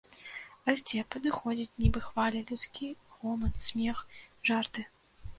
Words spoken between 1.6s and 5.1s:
нібы хваля, людскі гоман смех, жарты.